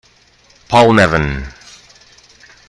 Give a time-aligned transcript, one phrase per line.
[0.67, 1.45] Paul Nevin.